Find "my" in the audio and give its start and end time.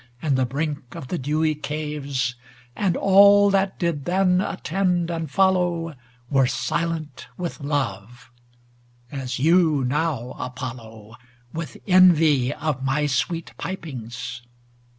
12.83-13.05